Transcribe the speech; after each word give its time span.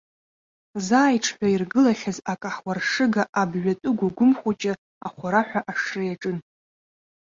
Заа 0.85 1.15
иҽҳәаиргылахьаз 1.15 2.17
акаҳуаршыга 2.33 3.23
абҩатәы 3.41 3.89
гәыгәым 3.97 4.31
хәыҷы 4.39 4.73
ахәараҳәа 5.07 5.59
ашра 5.71 6.03
иаҿын. 6.05 6.37